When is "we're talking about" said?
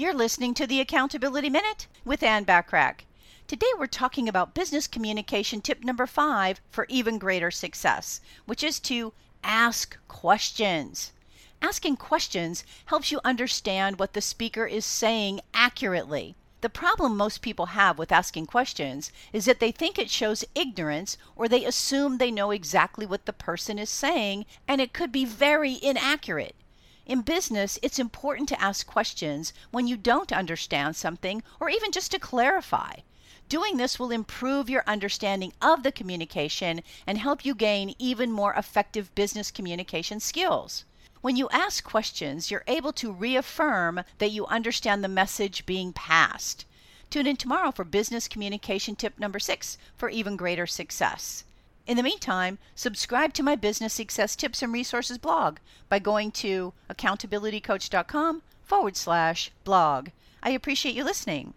3.78-4.54